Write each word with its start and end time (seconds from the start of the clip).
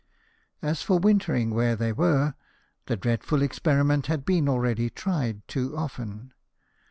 As 0.63 0.81
for 0.81 0.97
wintering 0.97 1.51
where 1.51 1.75
they 1.75 1.93
were, 1.93 2.33
that 2.87 3.01
dreadful 3.01 3.43
experiment 3.43 4.07
had 4.07 4.25
been 4.25 4.49
already 4.49 4.89
tried 4.89 5.47
too 5.47 5.77
often. 5.77 6.33